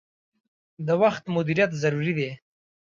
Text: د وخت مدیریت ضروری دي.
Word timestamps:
د 0.85 0.89
وخت 1.01 1.23
مدیریت 1.35 1.71
ضروری 1.81 2.13
دي. 2.17 2.29